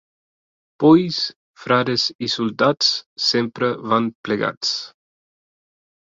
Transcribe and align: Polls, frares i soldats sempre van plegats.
Polls, 0.83 1.19
frares 1.65 2.05
i 2.29 2.31
soldats 2.37 2.91
sempre 3.27 3.71
van 3.93 4.09
plegats. 4.31 4.75